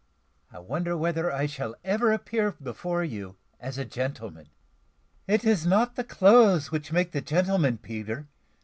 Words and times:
I 0.51 0.57
wonder 0.57 0.97
wether 0.97 1.31
I 1.31 1.45
shall 1.45 1.75
ever 1.83 2.11
appear 2.11 2.53
before 2.53 3.03
you 3.03 3.35
as 3.59 3.77
a 3.77 3.85
gentleman." 3.85 4.49
"It 5.27 5.45
is 5.45 5.63
not 5.63 5.95
the 5.95 6.03
clothes 6.03 6.71
which 6.71 6.91
make 6.91 7.11
the 7.11 7.21
gentleman, 7.21 7.77
Peter. 7.77 8.25